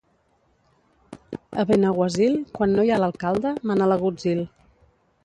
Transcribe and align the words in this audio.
A 1.63 1.65
Benaguasil, 1.71 2.39
quan 2.57 2.73
no 2.79 2.87
hi 2.87 2.91
ha 2.95 2.97
l'alcalde 3.05 3.53
mana 3.73 3.91
l'agutzil. 3.93 4.43